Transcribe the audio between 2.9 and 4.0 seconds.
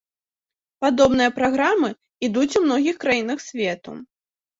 краінах свету.